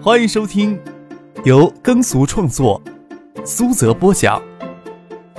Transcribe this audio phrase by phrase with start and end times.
[0.00, 0.80] 欢迎收听
[1.44, 2.80] 由耕俗创作、
[3.44, 4.40] 苏泽播讲、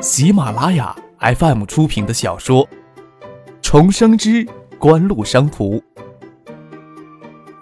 [0.01, 2.67] 喜马拉雅 FM 出品的小说
[3.61, 4.45] 《重生之
[4.77, 5.77] 官路商途》，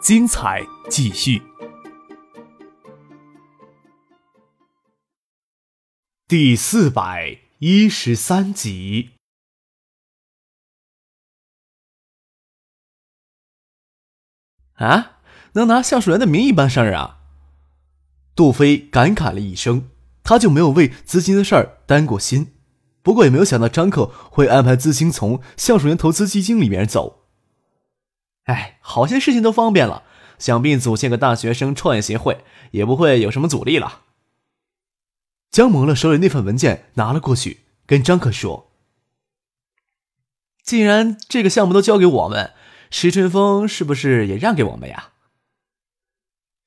[0.01, 1.39] 精彩继续，
[6.27, 9.11] 第四百一十三集。
[14.73, 15.16] 啊！
[15.53, 17.19] 能拿橡树园的名义办生日啊？
[18.35, 19.89] 杜飞感慨了一声，
[20.23, 22.53] 他就没有为资金的事儿担过心，
[23.01, 27.23] 不过也没有想到张克会安排资金从橡树园投资基金里面走。
[28.43, 30.03] 哎，好些事情都方便了，
[30.37, 34.01] 想必组建个大学生创业协会也不会有什么阻力了。
[35.49, 38.69] 江萌乐手里那份文件拿了过去，跟张克说
[40.61, 42.53] ：“既然这个项目都交给我们。”
[42.89, 45.09] 石春风是不是也让给我们呀？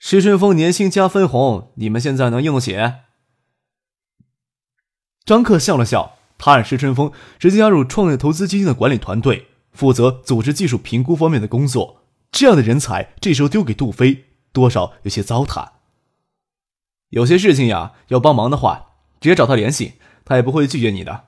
[0.03, 2.75] 石春风年薪加分红，你们现在能用得起？
[5.27, 12.07] 张克笑了笑，他让石春风直接加入创业投资基金的管理团队，负责组织技术评估方面的工作。
[12.33, 15.73] 这样的人才，这时候丢给杜飞，多少有些糟蹋。
[17.11, 21.27] 有些事情呀，要帮忙的话，直接找他联系，他也不会拒绝你的。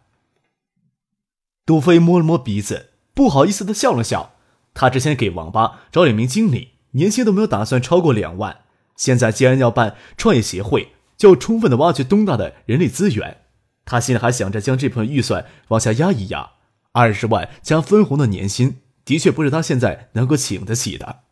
[1.67, 4.37] 杜飞摸了摸鼻子，不好意思的笑了笑。
[4.73, 8.61] 他之前给网吧找两名经理，年薪都没有打算超过两万。
[9.03, 13.39] 现在既然要办创业协会，就要充分的挖掘东大的人力资源。
[13.85, 16.53] 他现在还想着将这部分预算往下压一压。
[16.93, 21.23] 二十万加分红的年薪，的确不是他现在能够请得起的。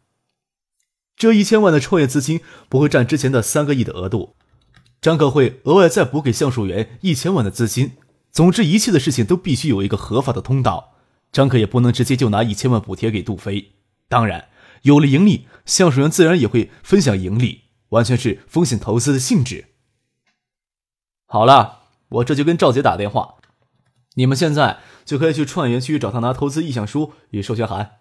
[1.15, 4.34] 这一千万的创业资金不会占之前的三个亿的额度，
[5.01, 7.93] 张可会额外再补给橡树园一千万的资金。
[8.33, 10.95] 总之，一切的事情都必须有一个合法的通道。
[11.31, 13.75] 张可也不能直接就拿一千万补贴给杜飞，
[14.09, 14.49] 当然
[14.83, 19.67] 有了盈利，橡树园自然也会分享盈利，完全是风险投资的性质。
[21.27, 23.37] 好了，我这就跟赵杰打电话，
[24.15, 27.99] 你们现在就可以去创业园区找他拿投资意向书与授权函。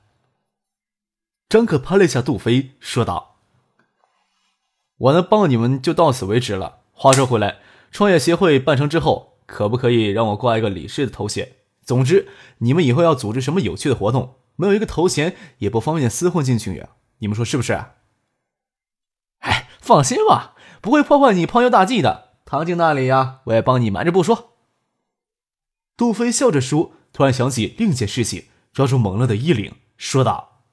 [1.48, 3.38] 张可拍了一下杜飞，说道
[4.98, 6.80] ：“我能帮你们就到此为止了。
[6.92, 7.60] 话说回来，
[7.92, 12.28] 创业协会办成之后，可不可以让我挂一个理事的头衔？”总之，
[12.58, 16.90] 你们以后要组织什么有趣的活动，没有一个头衔也不方便厮混进去呀。
[17.19, 17.74] 你们说是不是？
[19.40, 22.30] 哎，放心吧，不会破坏你泡妞大计的。
[22.46, 24.56] 唐静那里呀，我也帮你瞒着不说。
[25.96, 30.63] 杜飞笑着说，突然想起另一件事情，抓住蒙乐的衣领，说道：“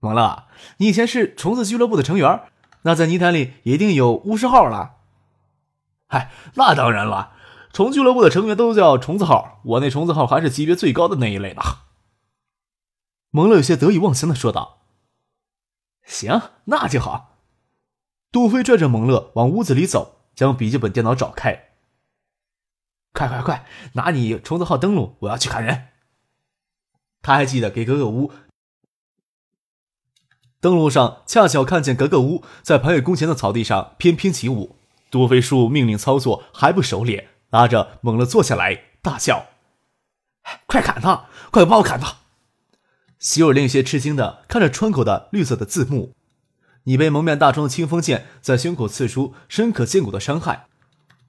[0.00, 0.48] 蒙乐，
[0.78, 2.42] 你以前是虫子俱乐部的成员，
[2.82, 4.96] 那在泥潭里一定有巫师号了。
[6.08, 7.34] ”“嗨，那当然了。”
[7.72, 11.62] 虫俱乐部的成员都叫虫子号，我那虫子号还是级别最高的那一类呢。
[13.30, 14.79] 蒙乐有些得意忘形的说道
[16.04, 17.38] ：“行，那就好。”
[18.32, 21.70] 杜飞拽着蒙乐往屋子里走，将笔记本电脑找开。
[23.12, 25.88] 快快快，拿你虫子号登录，我要去砍人。
[27.22, 28.32] 他还记得给格格巫
[30.60, 34.76] 登录上，恰巧看见格格巫在盘月宫前的草地上翩翩起舞。
[35.10, 37.28] 杜飞输入命令操作还不熟练。
[37.50, 39.46] 拉着猛乐坐下来，大笑
[40.66, 41.26] ：“快砍他！
[41.50, 42.18] 快帮我砍他！”
[43.20, 46.14] 席尔令有些吃惊的看着窗口的绿色的字幕。
[46.84, 50.66] 你被蒙面大虫的清风剑在胸口刺出深可见骨的伤害。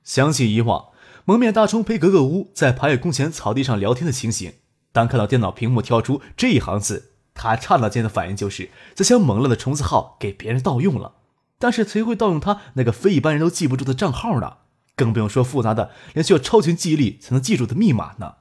[0.03, 0.85] 想起以往
[1.25, 4.53] 蒙面大虫陪格格巫在爬野宫前草地上聊天的情形，
[4.94, 11.16] 当看到电脑屏幕跳出这一行字，他刹那间的反应就是在将蒙了的虫子号给别人盗用了。
[11.59, 14.58] 但是谁会盗用他那个非一般人都记不住的账号呢？
[14.96, 18.35] 更不用说复杂的，连需要超群记忆力才能记住的密码呢。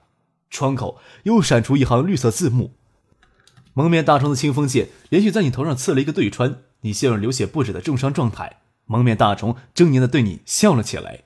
[0.49, 2.77] 窗口又闪出一行绿色字幕
[3.73, 11.21] ：“蒙面大虫的清风剑连续在你头上刺了一个对穿，你陷入流血不止的重伤状态。”蒙面大虫狰狞的对你笑了起来。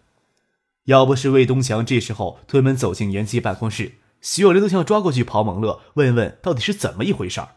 [0.84, 7.49] 要不是魏东强这时候推门走进严姬办公室，徐有林都想要抓过去刨蒙乐，问问到底是怎么一回事儿。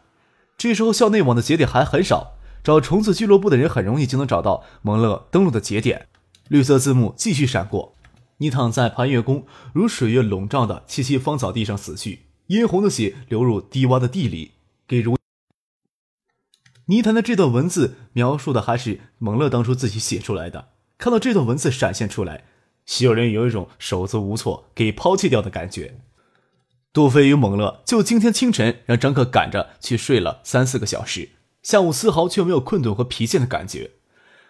[0.57, 6.07] 这时候校内网的节点还很少，找虫子俱乐部的人很容易就能找到蒙乐登录的节点。
[6.47, 7.93] 绿色字幕继续闪过，
[8.37, 14.53] 你躺在盘月宫如水月笼罩的萋萋芳草地上死去，殷红的血流入低洼的地里，
[14.87, 15.17] 给如
[16.85, 20.69] 泥潭的这段文字描述的还是蒙乐当初自己写出来的。
[20.97, 22.45] 看到这段文字闪现出来，
[22.85, 25.99] 徐有人有一种手足无措、给抛弃掉的感觉。
[26.93, 31.29] 杜飞与蒙乐就今天清晨让张克赶着去睡了三四个小时，
[31.61, 33.91] 下午丝毫却没有困顿和疲倦的感觉。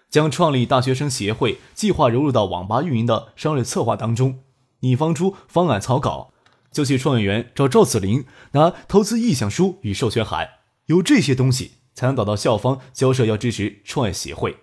[0.10, 4.40] 将创立大学生协会计划融入到网吧运营的商业策划当中，
[4.80, 6.32] 拟方出方案草稿，
[6.72, 10.50] 就去创业园找赵子林拿投资意向书与授权函。
[10.86, 14.58] 有这些东西，才能找到校方交涉要支持创业协会。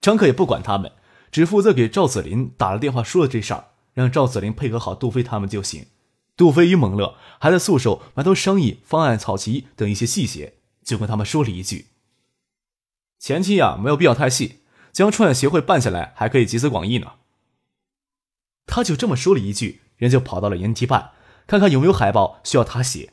[0.00, 0.92] 张克也不管他们，
[1.32, 5.86] 只负责给赵子林打了电话，说了这事儿，让赵子林配合好杜飞他们就行。
[6.36, 11.86] 杜飞与蒙乐还在宿舍埋头商议方案草棋等一些细节，就跟他们说了一句
[13.20, 14.58] ：“前期啊，没有必要太细，
[14.92, 17.12] 将创业协会办下来，还可以集思广益呢。”
[18.66, 21.12] 他就这么说了一句，人就跑到了研题办，
[21.46, 23.12] 看看有没有海报需要他写。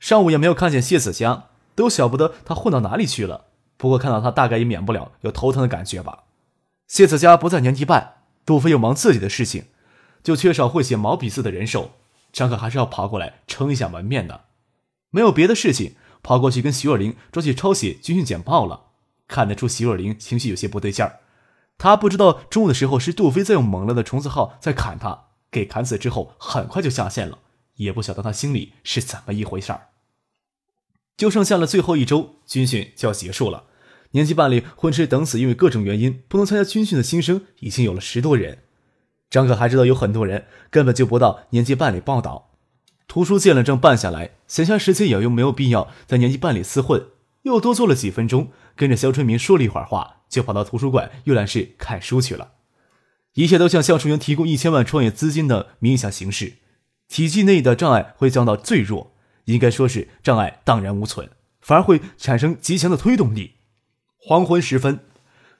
[0.00, 1.44] 上午也没有看见谢子江，
[1.74, 3.46] 都晓不得他混到哪里去了。
[3.76, 6.24] 不过看到他，大概也免不了有头疼的感觉吧。
[6.86, 8.14] 谢子家不在年级办，
[8.44, 9.64] 杜飞又忙自己的事情，
[10.22, 11.92] 就缺少会写毛笔字的人手。
[12.32, 14.42] 张可还是要跑过来撑一下门面的，
[15.10, 18.86] 没有别的事情，跑过去跟徐若琳抓起抄写军训简报了。
[19.28, 21.20] 看得出徐若琳情绪有些不对劲儿，
[21.78, 27.38] 他不知道中午的时候是杜飞在用猛了的虫子号在砍他，给砍死之后很快就下线了，
[27.76, 29.88] 也不晓得他心里是怎么一回事儿。
[31.16, 33.64] 就剩下了最后一周，军训就要结束了。
[34.12, 38.58] 年级办里混吃等死，因为各种原因不能参加军训的新生已经有了十多人。
[39.30, 42.50] 张可还知道有很多人根本就不到年级办里报道。
[43.08, 47.06] 图书借了证办下来，闲暇时间也又没有必要在年级办里厮混，
[47.42, 52.52] 又多坐了几分钟，跟着肖春明说了一会儿话，就跑到图书馆阅览室看书去了。
[53.34, 56.54] 一切都像橡树园提供一千万创业资金的名义下行事，
[57.12, 59.12] 体系内的障碍会降到最弱，
[59.44, 61.28] 应该说是障碍荡然无存，
[61.60, 63.56] 反而会产生极强的推动力。
[64.16, 65.00] 黄昏时分，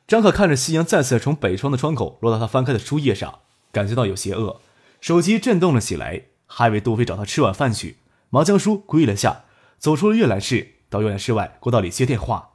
[0.07, 3.41] 张可看着夕阳再次从北窗的窗口落到他翻开的书页上。
[3.71, 4.63] 感觉到有些饿，
[4.99, 7.99] 手机震动了起来，还以为杜飞找他吃晚饭去，
[8.31, 9.45] 忙将书归了下，
[9.77, 12.53] 走出了阅览室，到阅览室外过道里接电话。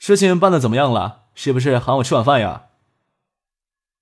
[0.00, 1.26] 事情办的怎么样了？
[1.36, 2.66] 是不是喊我吃晚饭呀？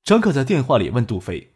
[0.02, 1.53] 张可在电话里问杜飞。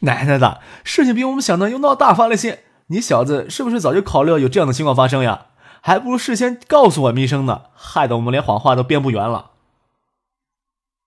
[0.00, 2.64] 奶奶的，事情比我们想的又闹大发了些。
[2.88, 5.46] 你小子是不是早就考虑到有这样的情况发生呀？
[5.82, 9.52] 还不如事先告诉我们一声呢，害得我们连谎话都编不圆了。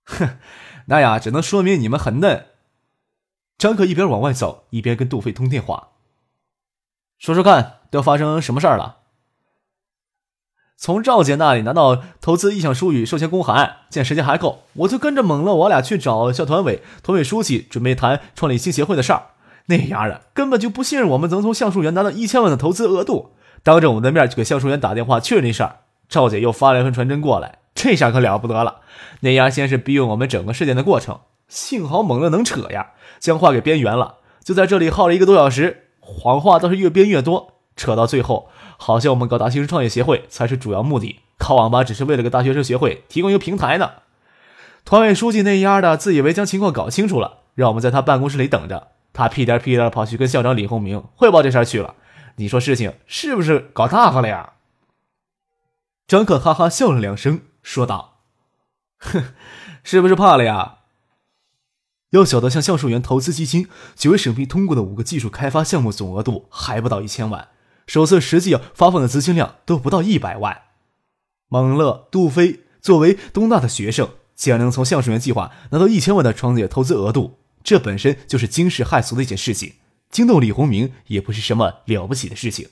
[0.06, 0.38] 哼，
[0.86, 2.46] 那呀，只能说明你们很嫩。
[3.58, 5.90] 张可一边往外走，一边跟杜飞通电话，
[7.18, 8.99] 说说看，都发生什么事儿了？
[10.82, 19.24] 从赵姐那里拿到投资意向书与授权公函，见时间还够，我就跟着猛了我俩去找校团委、团委书记，准备谈创立新协会的事儿。
[19.66, 23.32] 那丫的根本就不信任我们能从橡树园拿到一千万的投资额度，
[23.62, 25.80] 当着我们的面就给橡树园打电话确认这事儿。
[26.08, 27.58] 赵姐又发了一份传真过来。
[27.76, 28.78] 这下可了不得了！
[29.20, 34.16] 那丫先是逼问我们整个事件的过程，幸好猛乐能扯呀，将话给编圆了。
[34.46, 38.50] 就在这里耗了一个多小时，谎话倒是越编越多，扯到最后，
[38.82, 43.92] 好像我们搞大学生创业协会才是主要目的，靠网吧只是为了给大学生协会提供一个平台呢。
[44.86, 51.96] 团委书记那丫的自以为将情况搞清楚了，让我们在他办公室里等着，他屁颠屁颠跑去跟校长李洪明汇报这事儿去了。
[52.38, 54.54] 你说事情是不是搞大发了呀？
[56.08, 57.42] 张可哈哈笑了两声。
[57.62, 58.22] 说道
[58.98, 59.34] ：“哼，
[59.84, 60.78] 是不是怕了呀？
[62.12, 67.50] 要晓得，像橡树园投资基金九月审批通过的五个技术开发项目，总额度还不到一千万，
[67.90, 70.62] 首次实际发放的资金量都不到一百万。
[71.48, 79.74] 蒙乐、杜飞作为东大的学生，竟然能从橡树园计划拿到一千万的创业投资额度，这本身就是惊世骇俗的一件事情，
[80.12, 82.70] 惊动李洪明也不是什么了不起的事情。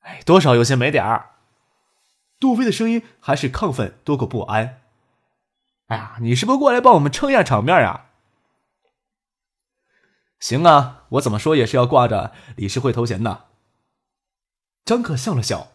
[0.00, 1.30] 哎，多少有些没点儿。”
[2.38, 4.82] 杜飞的声音还是亢奋多过不安。
[5.86, 8.09] 哎呀，你是不是过来帮我们撑一下场面呀？
[10.40, 13.44] 行啊，我怎么说也是要挂着理事会头衔的。
[14.84, 15.68] 张可笑了笑。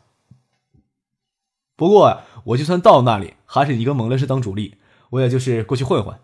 [1.78, 4.76] 不过，我就算到那里，还是一个蒙乐师当主力，
[5.12, 6.20] 我也就是过去混混。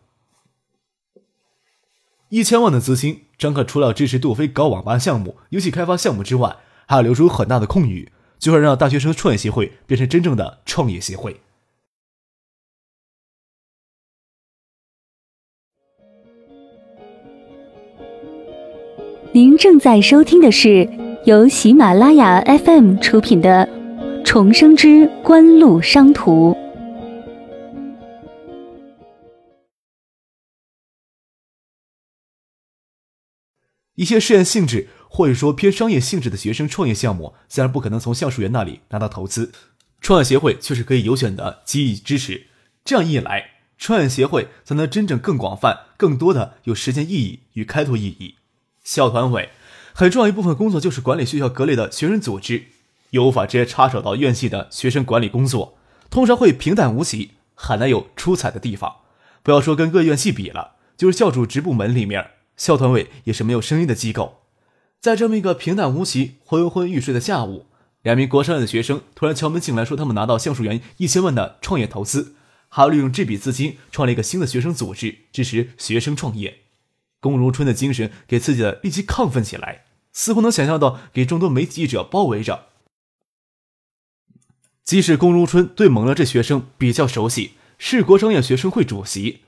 [2.30, 6.58] 一千万的资金，张可除了支持杜飞搞网吧项目、游戏开发项目之外，
[6.88, 8.12] 还要留出很大的空余。
[8.40, 11.42] 就会让大学生创业协会变成真正的创业协会。
[19.34, 20.86] 您正在收听的是
[21.24, 23.66] 由喜马拉雅 FM 出品的
[24.26, 26.52] 《重生之官路商途》。
[33.96, 34.90] 一些试验性质。
[35.14, 39.52] 或者说偏商业性质的学生创业项目，自然不可能从橡树园那里拿到投资，
[40.00, 42.48] 创业协会却是可以有选的给予支持。
[42.86, 48.36] 这样一来，创业协会才能真正更广泛、更多的有实践意义与开拓意义。
[48.84, 49.50] 校团委
[49.94, 52.66] 很重要一部分工作就是管理学校各类的学生组织，
[53.12, 55.78] 又无法直接插手到院系的学生管理工作，
[56.10, 58.98] 通常会平淡无奇，很难有出彩的地方。
[59.44, 64.42] 不要说跟各院系比了，就是校主职部门里面，校团委也是没有声音的机构。
[65.00, 67.66] 在这么一个平淡无奇、昏昏欲睡的下午，
[68.04, 72.36] 两名国商院的学生突然敲门进来，说他们拿到橡树园一千万的创业投资，
[72.70, 76.61] 还要利用这笔资金创立一个新的学生组织，支持学生创业。
[77.22, 82.66] 龚如春的精神给自己的立即亢奋起来，似乎能想象到给众多媒体记者包围着。
[84.84, 89.44] 即使龚如春对蒙乐这学生比较熟悉，是国商业学生会主席。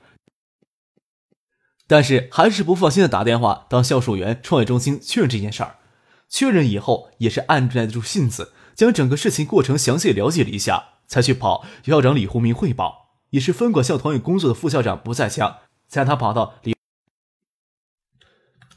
[1.86, 5.76] 但是还是不放心的打电话到橡树园创业中心确认这件事儿，
[6.30, 13.10] 确认以后也是按耐得住性子，将整个事情过程详细了解了一下，才去跑校长李洪明汇报。
[13.30, 16.73] 也是分管校团委工作的副校长不在家，才让他跑到李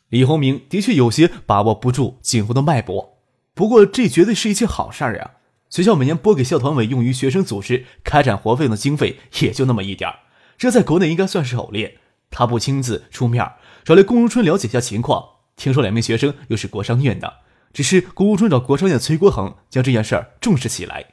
[0.10, 3.18] 李洪明的确有些把握不住景洪的脉搏，
[3.54, 5.32] 不过这绝对是一件好事儿呀！
[5.70, 10.20] 学校每年拨给校团委用于学生组织开展活动的经费也就那么一点儿，
[10.58, 11.96] 这在国内应该算是偶练。
[12.30, 13.46] 他不亲自出面，
[13.84, 15.24] 找来龚如春了解一下情况。
[15.58, 17.40] 听说两名学生又是国商院的，
[17.74, 21.06] 只是龚如春找国商院崔国恒将这件事儿重视起来。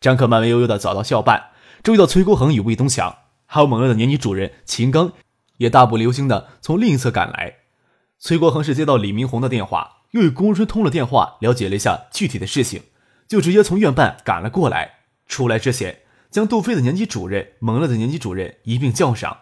[0.00, 1.50] 张克慢慢悠悠的走到校办，
[1.82, 5.12] 注意到崔国恒与魏东强，还有猛烈的年级主任秦刚，
[5.58, 7.58] 也大步流星的从另一侧赶来。
[8.18, 12.82] 崔国恒是接到李明红的电话，又与龚如春通了电话，了解了一下具体的事情，
[13.28, 15.00] 就直接从院办赶了过来。
[15.26, 19.38] 出来之前，将杜飞的年级主任、蒙乐的年级主任一并叫上。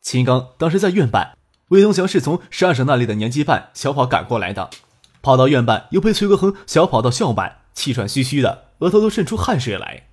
[0.00, 1.36] 秦刚当时在院办，
[1.68, 4.70] 魏东祥是从十二省那里的年级办小跑赶过来的，
[5.22, 10.08] 跑到院办又陪崔国恒小跑到校办，气喘吁吁的，额头都渗出汗水来。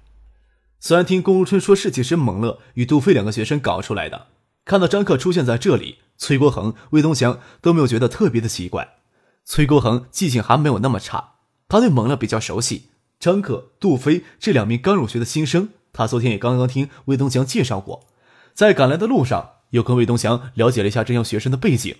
[0.80, 4.28] 虽然听龚如春说事情是蒙乐与杜飞两个学生搞出来的，
[4.66, 8.96] 看到张克出现在这里，崔国恒、魏东祥都没有觉得特别的奇怪。
[9.46, 11.34] 崔国恒记性还没有那么差，
[11.68, 12.90] 他对蒙乐比较熟悉。
[13.20, 18.08] 张克、杜飞这两名刚入学的新生，他昨天也刚刚听魏东祥介绍过，
[18.54, 19.52] 在赶来的路上。
[19.74, 21.96] 又跟魏东祥了解了一下这样学生的背景，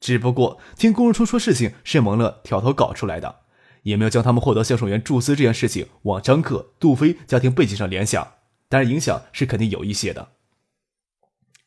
[0.00, 3.42] 只不过听龚如春说事情是蒙乐挑头搞出来的，
[3.84, 8.32] 也没有将他们获得销售员注资这件事情往张克、杜飞家庭背景上联想，
[8.68, 10.30] 但是影响是肯定有一些的。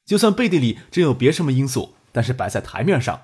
[0.07, 3.23] 就算背地里真有别什么因素，但是摆在台面上，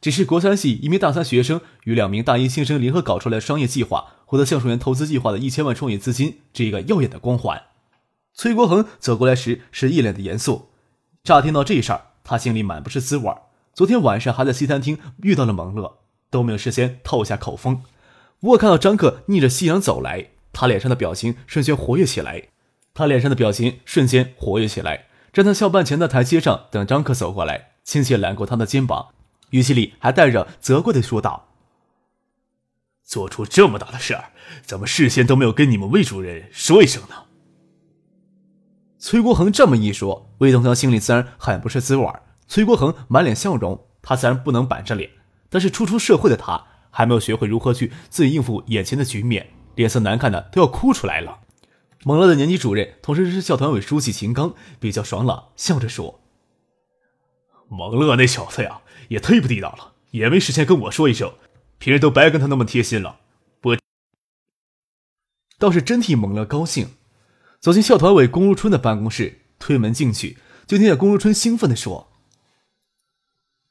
[0.00, 7.62] 只是国三系一名大三学生与两名大一新生联合搞出来商业计划，获得橡树园投资计划的一千万创业资金这一个耀眼的光环。
[8.34, 10.70] 崔国恒走过来时是一脸的严肃。
[11.22, 13.32] 乍听到这事儿，他心里满不是滋味
[13.72, 15.98] 昨天晚上还在西餐厅遇到了蒙乐，
[16.30, 17.82] 都没有事先透下口风。
[18.40, 22.48] 不过看到张克逆着夕阳走来，他脸上的表情瞬间活跃起来。
[22.92, 29.08] 他脸上的表情瞬间活跃起来，站在校办前的台阶上等张克走过来，亲切揽过他的肩膀，
[29.50, 31.48] 语气里还带着责怪的说道
[33.02, 34.26] ：“做出这么大的事儿，
[34.62, 37.16] 怎么事先都没有跟你们魏主任说一声呢？”
[39.00, 42.08] 崔国恒这么一说，魏东强心里自然很不是滋味
[42.46, 45.10] 崔国恒满脸笑容，他自然不能板着脸，
[45.50, 51.40] 但是初出社会的他还没有学会如何去自己应付眼前的局面，脸色难看的都要哭出来了。
[52.06, 56.20] 蒙乐的年级主任，同时是校团委书记秦刚，比较爽朗，笑着说
[57.68, 61.32] ：“蒙乐那小子呀，也忒不地道了，也没事先跟我说一声，
[61.78, 63.20] 平时都白跟他那么贴心了。
[63.58, 63.74] 不，
[65.58, 66.90] 倒是真替蒙乐高兴。”
[67.58, 72.12] 走进校团委龚如春的办公室，推门进去，就听见龚如春兴奋地说：“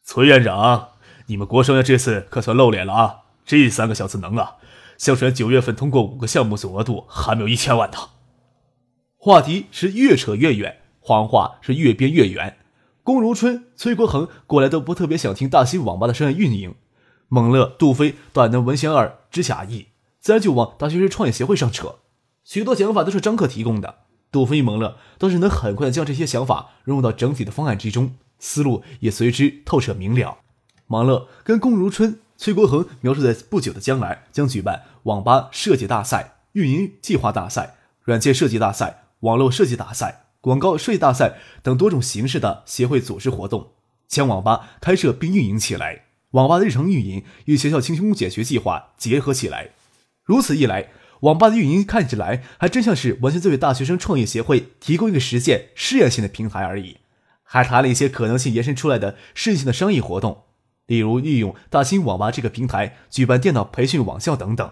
[0.03, 0.93] 崔院长，
[1.27, 3.19] 你们国商院这次可算露脸了啊！
[3.45, 4.55] 这三个小子能啊！
[4.97, 7.97] 橡树园九月份通过五个项目，总额度还没有一千万呢。”
[9.25, 12.58] 话题是越扯越远，谎话是越编越圆。
[13.03, 16.75] 龚如春、崔国恒过来都不特别想听大兴网吧的商业运营，
[17.30, 19.88] 蒙乐、杜飞短能文贤二知假意，
[20.20, 22.00] 自然就往大学生创业协会上扯。
[22.44, 24.00] 许多想法都是张克提供的，
[24.30, 30.39] 杜飞、蒙乐倒是能很快的将这些想法融入到整体的方案之中，思路也随之透彻明了。
[30.88, 43.72] 蒙乐跟龚如春、崔国恒描述在不久的将来将举办网吧设计大赛、运营计划大赛、软件设计大赛、网络设计大赛、广告设计大赛等多种形式的协会组织活动，
[44.08, 49.70] 将网吧开设并运营起来，网吧的日常运营与学校轻松解决计划结合起来，
[50.24, 50.89] 如此一来。
[51.22, 56.98] 网吧的运营看起来还真像是完全在为大学生创业协会提供一个实践试验性的平台而已，
[57.44, 60.44] 还谈了一些可能性延伸出来的试验性的商业活动，
[60.86, 64.70] 例如利用大兴网吧这个平台举办电脑培训网校等等，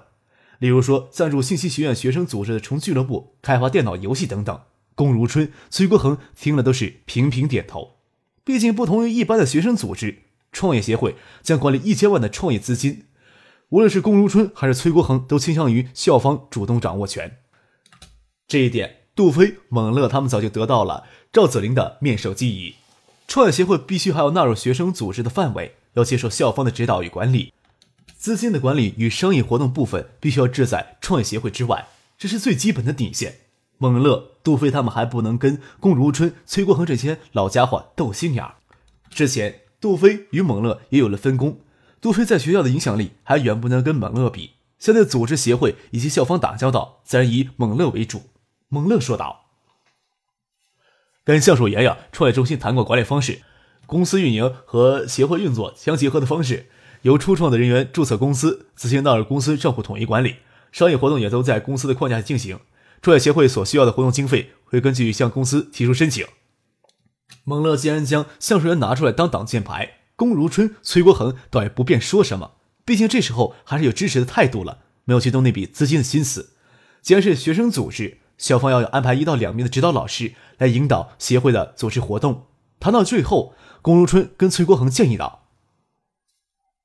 [0.61, 4.61] 例如说赞助信息学院学生组织的重俱乐部开发电脑游戏等等。
[4.93, 7.95] 龚如春、崔国恒听了都是频频点头，
[8.43, 10.19] 毕竟不同于一般的学生组织，
[10.51, 13.05] 创业协会将管理一千万的创业资金。
[13.69, 17.39] 无论是龚如春还是崔国恒，都倾向于校方主动掌握权。
[18.47, 22.75] 这一点，杜飞、蒙乐他们早就得到了赵子林的面授机宜。
[23.27, 27.51] 创业协会必须还要纳入学生组织的范围，要接受校方的指导与管理。
[28.21, 31.87] 资金的管理与商业活动部分必须要置在创业协会之外，
[32.19, 33.39] 这是最基本的底线。
[33.79, 38.57] 孟乐、杜飞他们还不能跟龚如春、崔国恒这些老家伙斗心眼儿。
[39.09, 41.61] 之前，杜飞与孟乐也有了分工。
[41.99, 48.29] 杜飞在学校的影响力还远不能跟孟乐比，现在组织协会以及校方打交道，自然以孟乐为主。
[48.69, 49.45] 孟乐说道
[51.25, 53.41] ：“跟向守爷呀，创业中心谈过管理方式，
[53.87, 56.69] 公司运营和协会运作相结合的方式，
[57.03, 60.35] 由初创的人员注册公司，自行纳入公司账户统一管理，
[60.71, 62.59] 商业活动也都在公司的框架下进行。
[63.01, 66.25] 创业协会所需要的活动经费会根据向公司提出申请。”
[67.43, 72.51] 蒙乐既然将向守元拿出来当挡箭牌，龚如春、崔国恒倒也不便说什么，
[72.85, 76.51] 毕竟这时候还是有支持的态度了，没有去动那笔资金的心思。
[77.01, 82.45] 既然是学生组织，校方要安排一到两名的指导老师来引导协会的组织活动。
[82.79, 85.40] 谈到最后，龚如春跟崔国恒建议道：“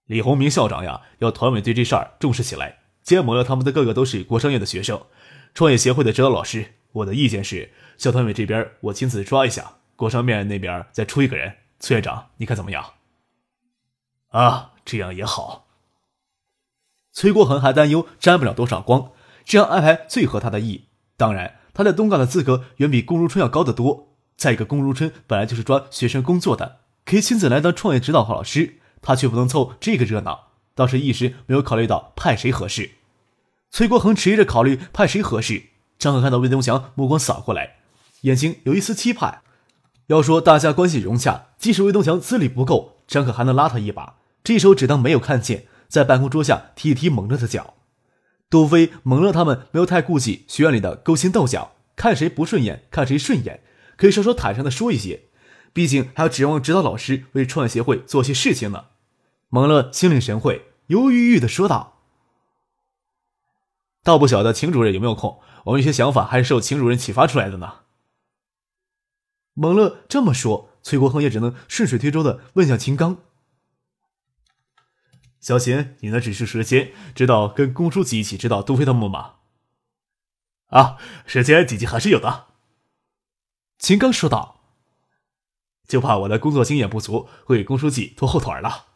[0.07, 2.79] 李洪明校长呀，要团委对这事儿重视起来。
[3.03, 5.01] 既然蒙乐他们的个个都是国商院的学生，
[5.55, 12.85] 创业协会的指导老师，我的意见是，校团委这边我亲自抓一下。”国商面那边再出一个人，崔院长，你看怎么样？
[14.29, 15.69] 啊，这样也好。
[17.13, 20.89] 崔国恒还担忧沾不了多少光，这样安排最合他的意。
[21.17, 24.13] 当然，他在东港的资格远比龚如春要高得多。
[24.37, 32.91] 再一个，龚如春本来就是抓学生工作的，可以亲自来当创业指导和老师，他却不能凑这个热闹，倒是一时没有考虑到派谁合适。
[33.71, 35.67] 崔国恒迟疑着考虑派谁合适。
[35.97, 37.77] 张可看到魏东祥目光扫过来，
[38.23, 39.43] 眼睛有一丝期盼。
[40.09, 44.17] 要说大家关系融洽，即使魏东强资历不够，张可还能拉他一把。
[44.43, 47.75] 这时候只当没有看见，在办公桌下踢一踢蒙乐的脚。
[48.51, 53.61] 杜飞、蒙乐他们没有太顾忌学院里的勾心斗角，看谁不顺眼，看谁顺眼，
[53.97, 55.23] 可以稍稍坦诚的说一些。
[55.73, 58.87] 毕竟还要指望指导老师为创业协会做些事情呢。
[59.49, 62.03] 蒙乐心领神会，犹犹豫豫的说道
[64.03, 67.81] ：“倒不晓得秦主任有没有空，我们一些想法还是受秦主任启发出来的呢。”
[69.55, 73.19] 蒙乐这么说，崔国恒也只能顺水推舟的问向秦刚
[75.41, 79.37] ：“小秦，你那只是时间知道跟龚书记一起指导杜飞他们吗
[80.71, 82.49] ？”“啊，时间几级还是有的。”
[83.79, 84.61] 秦刚说道
[85.87, 88.87] ，“就怕我的工作经验不足，会给龚书记拖后腿了。”“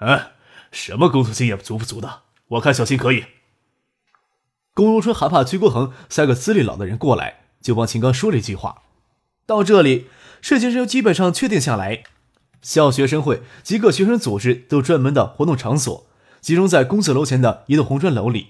[0.00, 0.20] 嗯，
[0.70, 2.22] 什么工作经验足不足的？
[2.48, 3.24] 我看小秦可以。”
[4.74, 8.82] 龚如春还怕崔国恒塞个资历老的人过来，就帮秦刚说了一句话。
[9.44, 10.06] 到这里，
[10.40, 12.04] 事情就基本上确定下来。
[12.62, 16.06] 校学生会及各学生组织都专门的活动场所，
[16.40, 18.48] 集中在公厕楼前的一栋红砖楼里。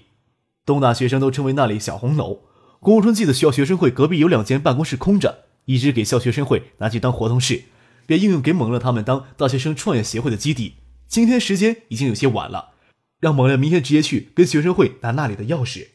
[0.65, 2.41] 东大学生都称为那里“小红楼”。
[2.79, 7.63] 龚如春记得校学生会隔壁有两间办公室空着，一直给校学生会拿去当活动室，
[8.05, 10.75] 便应用给蒙乐他们当大学生创业协会的基地。
[11.11, 12.75] 今天时间已经有些晚了，
[13.19, 15.89] 让某人明天直接去跟学生会拿那里的钥匙。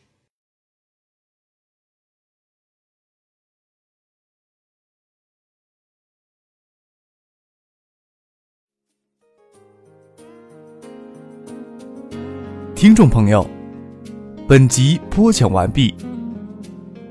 [12.75, 13.49] 听众朋友，
[14.47, 15.95] 本集播讲完毕，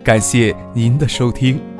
[0.03, 1.74] 感谢您的收听。